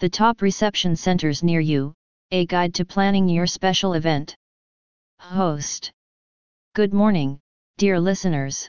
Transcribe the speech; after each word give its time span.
The 0.00 0.08
top 0.08 0.40
reception 0.40 0.96
centers 0.96 1.42
near 1.42 1.60
you, 1.60 1.92
a 2.30 2.46
guide 2.46 2.72
to 2.76 2.86
planning 2.86 3.28
your 3.28 3.46
special 3.46 3.92
event. 3.92 4.34
Host. 5.18 5.92
Good 6.74 6.94
morning, 6.94 7.38
dear 7.76 8.00
listeners. 8.00 8.66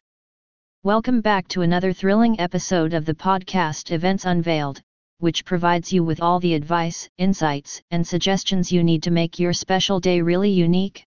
Welcome 0.84 1.22
back 1.22 1.48
to 1.48 1.62
another 1.62 1.94
thrilling 1.94 2.38
episode 2.42 2.94
of 2.94 3.06
the 3.06 3.14
podcast 3.14 3.92
Events 3.94 4.26
Unveiled, 4.26 4.82
which 5.20 5.46
provides 5.46 5.94
you 5.94 6.04
with 6.04 6.20
all 6.20 6.42
the 6.42 6.54
advice, 6.54 7.08
insights, 7.18 7.82
and 7.92 8.06
suggestions 8.06 8.70
you 8.70 8.84
need 8.84 9.02
to 9.04 9.12
make 9.12 9.40
your 9.40 9.54
special 9.54 10.02
day 10.02 10.20
really 10.20 10.52
unique. 10.52 11.06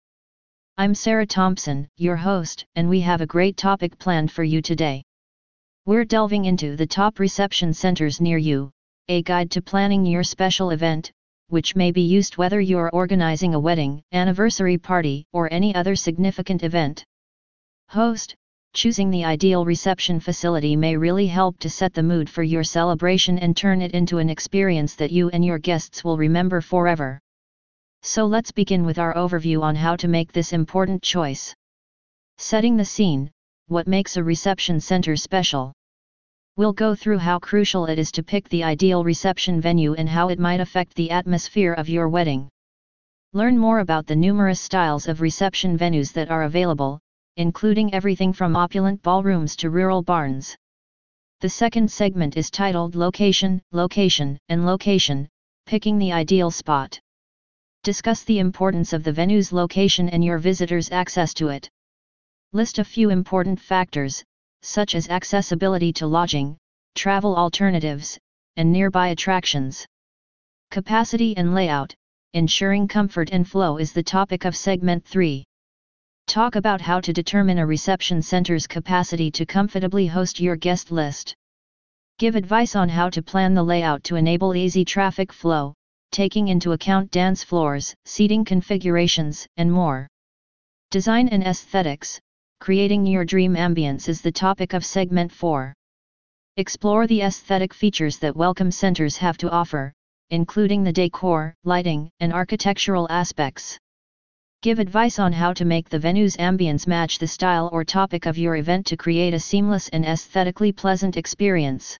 I'm 0.77 0.93
Sarah 0.93 1.25
Thompson, 1.25 1.87
your 1.97 2.15
host, 2.15 2.63
and 2.75 2.87
we 2.87 2.99
have 2.99 3.21
a 3.21 3.25
great 3.25 3.57
topic 3.57 3.97
planned 3.97 4.31
for 4.31 4.43
you 4.43 4.61
today. 4.61 5.01
We're 5.87 6.05
delving 6.05 6.45
into 6.45 6.75
the 6.75 6.85
top 6.85 7.17
reception 7.17 7.73
centers 7.73 8.21
near 8.21 8.37
you, 8.37 8.71
a 9.11 9.21
guide 9.21 9.51
to 9.51 9.61
planning 9.61 10.05
your 10.05 10.23
special 10.23 10.69
event, 10.69 11.11
which 11.49 11.75
may 11.75 11.91
be 11.91 11.99
used 11.99 12.37
whether 12.37 12.61
you're 12.61 12.89
organizing 12.91 13.53
a 13.53 13.59
wedding, 13.59 14.01
anniversary 14.13 14.77
party, 14.77 15.25
or 15.33 15.51
any 15.51 15.75
other 15.75 15.97
significant 15.97 16.63
event. 16.63 17.03
Host, 17.89 18.33
choosing 18.73 19.09
the 19.09 19.25
ideal 19.25 19.65
reception 19.65 20.21
facility 20.21 20.77
may 20.77 20.95
really 20.95 21.27
help 21.27 21.59
to 21.59 21.69
set 21.69 21.93
the 21.93 22.01
mood 22.01 22.29
for 22.29 22.41
your 22.41 22.63
celebration 22.63 23.37
and 23.37 23.57
turn 23.57 23.81
it 23.81 23.91
into 23.91 24.17
an 24.17 24.29
experience 24.29 24.95
that 24.95 25.11
you 25.11 25.27
and 25.31 25.43
your 25.43 25.59
guests 25.59 26.05
will 26.05 26.15
remember 26.15 26.61
forever. 26.61 27.19
So 28.03 28.25
let's 28.25 28.53
begin 28.53 28.85
with 28.85 28.97
our 28.97 29.13
overview 29.15 29.61
on 29.61 29.75
how 29.75 29.97
to 29.97 30.07
make 30.07 30.31
this 30.31 30.53
important 30.53 31.03
choice. 31.03 31.53
Setting 32.37 32.77
the 32.77 32.85
scene, 32.85 33.29
what 33.67 33.89
makes 33.89 34.15
a 34.15 34.23
reception 34.23 34.79
center 34.79 35.17
special? 35.17 35.73
We'll 36.61 36.73
go 36.73 36.93
through 36.93 37.17
how 37.17 37.39
crucial 37.39 37.87
it 37.87 37.97
is 37.97 38.11
to 38.11 38.21
pick 38.21 38.47
the 38.47 38.63
ideal 38.63 39.03
reception 39.03 39.59
venue 39.59 39.95
and 39.95 40.07
how 40.07 40.29
it 40.29 40.37
might 40.37 40.59
affect 40.59 40.93
the 40.93 41.09
atmosphere 41.09 41.73
of 41.73 41.89
your 41.89 42.07
wedding. 42.07 42.49
Learn 43.33 43.57
more 43.57 43.79
about 43.79 44.05
the 44.05 44.15
numerous 44.15 44.61
styles 44.61 45.07
of 45.07 45.21
reception 45.21 45.75
venues 45.75 46.13
that 46.13 46.29
are 46.29 46.43
available, 46.43 46.99
including 47.35 47.95
everything 47.95 48.31
from 48.31 48.55
opulent 48.55 49.01
ballrooms 49.01 49.55
to 49.55 49.71
rural 49.71 50.03
barns. 50.03 50.55
The 51.39 51.49
second 51.49 51.89
segment 51.89 52.37
is 52.37 52.51
titled 52.51 52.93
Location, 52.93 53.59
Location, 53.71 54.37
and 54.47 54.63
Location, 54.63 55.27
Picking 55.65 55.97
the 55.97 56.11
Ideal 56.11 56.51
Spot. 56.51 56.99
Discuss 57.81 58.23
the 58.23 58.37
importance 58.37 58.93
of 58.93 59.03
the 59.03 59.11
venue's 59.11 59.51
location 59.51 60.09
and 60.09 60.23
your 60.23 60.37
visitors' 60.37 60.91
access 60.91 61.33
to 61.33 61.47
it. 61.47 61.67
List 62.53 62.77
a 62.77 62.83
few 62.83 63.09
important 63.09 63.59
factors, 63.59 64.23
such 64.61 64.95
as 64.95 65.09
accessibility 65.09 65.91
to 65.93 66.07
lodging, 66.07 66.57
travel 66.95 67.35
alternatives, 67.35 68.17
and 68.57 68.71
nearby 68.71 69.09
attractions. 69.09 69.85
Capacity 70.69 71.35
and 71.37 71.53
layout, 71.53 71.93
ensuring 72.33 72.87
comfort 72.87 73.29
and 73.31 73.47
flow 73.47 73.77
is 73.77 73.91
the 73.91 74.03
topic 74.03 74.45
of 74.45 74.55
segment 74.55 75.05
3. 75.05 75.43
Talk 76.27 76.55
about 76.55 76.79
how 76.79 77.01
to 77.01 77.11
determine 77.11 77.59
a 77.59 77.65
reception 77.65 78.21
center's 78.21 78.67
capacity 78.67 79.31
to 79.31 79.45
comfortably 79.45 80.07
host 80.07 80.39
your 80.39 80.55
guest 80.55 80.91
list. 80.91 81.35
Give 82.19 82.35
advice 82.35 82.75
on 82.75 82.87
how 82.87 83.09
to 83.09 83.21
plan 83.21 83.53
the 83.53 83.63
layout 83.63 84.03
to 84.05 84.15
enable 84.15 84.55
easy 84.55 84.85
traffic 84.85 85.33
flow, 85.33 85.73
taking 86.11 86.49
into 86.49 86.73
account 86.73 87.11
dance 87.11 87.43
floors, 87.43 87.93
seating 88.05 88.45
configurations, 88.45 89.47
and 89.57 89.71
more. 89.71 90.07
Design 90.91 91.27
and 91.29 91.43
aesthetics, 91.43 92.19
Creating 92.61 93.07
your 93.07 93.25
dream 93.25 93.55
ambience 93.55 94.07
is 94.07 94.21
the 94.21 94.31
topic 94.31 94.73
of 94.73 94.85
segment 94.85 95.31
4. 95.31 95.73
Explore 96.57 97.07
the 97.07 97.23
aesthetic 97.23 97.73
features 97.73 98.19
that 98.19 98.35
welcome 98.35 98.69
centers 98.69 99.17
have 99.17 99.35
to 99.39 99.49
offer, 99.49 99.91
including 100.29 100.83
the 100.83 100.93
decor, 100.93 101.55
lighting, 101.63 102.11
and 102.19 102.31
architectural 102.31 103.07
aspects. 103.09 103.79
Give 104.61 104.77
advice 104.77 105.17
on 105.17 105.33
how 105.33 105.53
to 105.53 105.65
make 105.65 105.89
the 105.89 105.97
venue's 105.97 106.37
ambience 106.37 106.85
match 106.85 107.17
the 107.17 107.25
style 107.25 107.67
or 107.73 107.83
topic 107.83 108.27
of 108.27 108.37
your 108.37 108.55
event 108.55 108.85
to 108.85 108.95
create 108.95 109.33
a 109.33 109.39
seamless 109.39 109.89
and 109.89 110.05
aesthetically 110.05 110.71
pleasant 110.71 111.17
experience. 111.17 111.97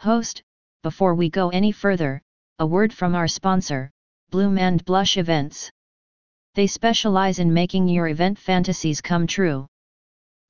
Host, 0.00 0.42
before 0.82 1.14
we 1.14 1.30
go 1.30 1.50
any 1.50 1.70
further, 1.70 2.20
a 2.58 2.66
word 2.66 2.92
from 2.92 3.14
our 3.14 3.28
sponsor, 3.28 3.92
Bloom 4.30 4.58
and 4.58 4.84
Blush 4.84 5.16
Events. 5.16 5.70
They 6.58 6.66
specialize 6.66 7.38
in 7.38 7.54
making 7.54 7.86
your 7.86 8.08
event 8.08 8.36
fantasies 8.36 9.00
come 9.00 9.28
true. 9.28 9.68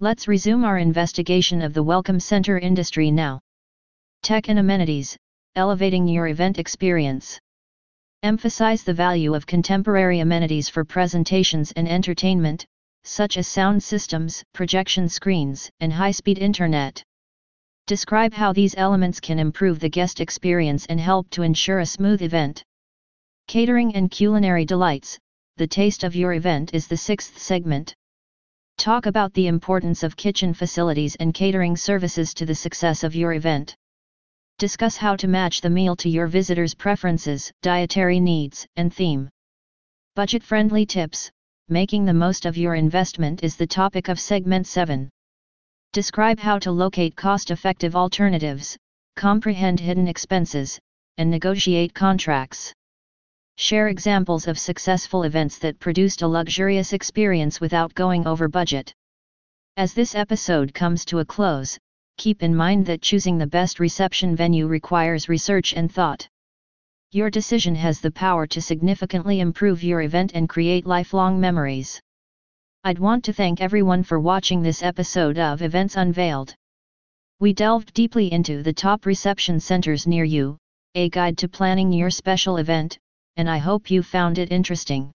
Let's 0.01 0.27
resume 0.27 0.65
our 0.65 0.79
investigation 0.79 1.61
of 1.61 1.75
the 1.75 1.83
Welcome 1.83 2.19
Center 2.19 2.59
industry 2.59 3.11
now. 3.11 3.41
Tech 4.23 4.49
and 4.49 4.59
amenities, 4.59 5.19
elevating 5.55 6.09
your 6.09 6.29
event 6.29 6.59
experience. 6.59 7.39
Emphasize 8.23 8.85
the 8.85 8.95
value 8.95 9.35
of 9.35 9.45
contemporary 9.45 10.21
amenities 10.21 10.71
for 10.71 10.83
presentations 10.83 11.73
and 11.73 11.87
entertainment, 11.87 12.65
such 13.05 13.37
as 13.37 13.47
sound 13.47 13.83
systems, 13.83 14.43
projection 14.55 15.11
screens, 15.11 15.69
and 15.81 15.93
high-speed 15.93 16.39
internet. 16.39 17.03
Describe 17.87 18.33
how 18.33 18.55
these 18.55 18.75
elements 18.79 19.21
can 19.21 19.39
improve 19.39 19.79
the 19.79 19.91
guest 19.91 20.23
experience 20.23 20.87
and 20.87 21.01
help 21.01 21.29
to 21.29 21.43
ensure 21.43 21.81
a 21.81 21.85
smooth 21.85 22.23
event. 22.23 22.65
Catering 23.47 23.95
and 23.95 24.11
culinary 24.11 24.65
delights, 24.65 25.19
the 25.59 25.67
taste 25.67 26.05
of 26.05 26.17
your 26.17 26.33
event 26.33 26.73
is 26.73 26.87
the 26.87 26.97
sixth 26.97 27.37
segment. 27.37 27.95
Talk 28.77 29.07
about 29.07 29.35
the 29.35 29.49
importance 29.49 30.05
of 30.05 30.17
kitchen 30.17 30.55
facilities 30.55 31.17
and 31.17 31.35
catering 31.35 31.77
services 31.77 32.33
to 32.35 32.47
the 32.47 32.55
success 32.55 33.03
of 33.03 33.17
your 33.17 33.33
event. 33.33 33.75
Discuss 34.59 34.97
how 34.97 35.17
to 35.17 35.27
match 35.27 35.61
the 35.61 35.71
meal 35.71 35.97
to 35.97 36.09
your 36.09 36.29
visitors' 36.29 36.75
preferences, 36.75 37.51
dietary 37.61 38.21
needs, 38.21 38.67
and 38.77 38.95
theme. 38.95 39.29
Budget 40.15 40.45
friendly 40.45 40.87
tips 40.87 41.31
Making 41.69 42.07
the 42.07 42.15
most 42.15 42.47
of 42.47 42.57
your 42.57 42.77
investment 42.77 43.43
is 43.43 43.57
the 43.57 43.67
topic 43.67 44.09
of 44.09 44.19
segment 44.19 44.67
7. 44.67 45.11
Describe 45.93 46.39
how 46.39 46.59
to 46.61 46.71
locate 46.71 47.15
cost 47.15 47.51
effective 47.51 47.95
alternatives, 47.95 48.75
comprehend 49.17 49.81
hidden 49.81 50.09
expenses, 50.09 50.79
and 51.19 51.31
negotiate 51.31 51.93
contracts. 51.93 52.73
Share 53.61 53.89
examples 53.89 54.47
of 54.47 54.57
successful 54.57 55.25
events 55.25 55.59
that 55.59 55.81
produced 55.81 56.23
a 56.23 56.29
luxurious 56.29 56.93
experience 56.93 57.61
without 57.61 57.93
going 57.93 58.25
over 58.25 58.47
budget. 58.47 58.95
As 59.77 59.93
this 59.93 60.15
episode 60.15 60.73
comes 60.73 61.05
to 61.07 61.19
a 61.19 61.25
close, 61.25 61.77
keep 62.19 62.45
in 62.45 62.55
mind 62.55 62.87
that 62.87 63.03
choosing 63.03 63.37
the 63.37 63.49
best 63.49 63.81
reception 63.81 64.37
venue 64.37 64.69
requires 64.69 65.29
research 65.29 65.75
and 65.75 65.93
thought. 65.93 66.29
Your 67.11 67.31
decision 67.31 67.75
has 67.75 68.01
the 68.01 68.13
power 68.13 68.47
to 68.47 68.63
significantly 68.63 69.41
improve 69.41 69.83
your 69.83 70.03
event 70.03 70.31
and 70.35 70.49
create 70.49 70.87
lifelong 70.87 71.41
memories. 71.41 72.01
I'd 72.85 73.01
want 73.01 73.25
to 73.25 73.33
thank 73.33 73.61
everyone 73.61 74.05
for 74.05 74.21
watching 74.21 74.63
this 74.63 74.85
episode 74.85 75.37
of 75.37 75.63
Events 75.63 75.97
Unveiled. 75.97 76.55
We 77.41 77.55
delved 77.55 77.93
deeply 77.93 78.33
into 78.33 78.63
the 78.63 78.73
top 78.73 79.05
reception 79.05 79.59
centers 79.59 80.07
near 80.07 80.25
you, 80.25 80.59
a 80.95 81.09
guide 81.11 81.37
to 81.39 81.49
planning 81.49 81.93
your 81.93 82.11
special 82.11 82.59
event, 82.59 82.99
and 83.39 83.49
I 83.49 83.59
hope 83.59 83.91
you 83.91 84.03
found 84.03 84.37
it 84.37 84.53
interesting. 84.53 85.13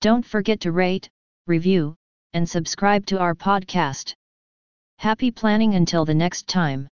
Don't 0.00 0.26
forget 0.26 0.60
to 0.60 0.72
rate, 0.72 1.08
review, 1.46 1.94
and 2.32 2.48
subscribe 2.48 3.06
to 3.06 3.18
our 3.20 3.34
podcast. 3.34 4.14
Happy 4.98 5.30
planning 5.30 5.74
until 5.74 6.04
the 6.04 6.14
next 6.14 6.48
time. 6.48 6.88